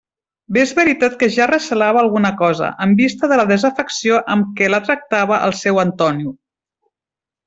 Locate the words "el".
5.49-5.55